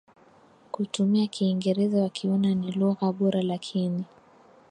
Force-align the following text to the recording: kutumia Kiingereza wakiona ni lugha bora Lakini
kutumia 0.71 1.27
Kiingereza 1.27 2.01
wakiona 2.01 2.55
ni 2.55 2.71
lugha 2.71 3.11
bora 3.13 3.41
Lakini 3.41 4.05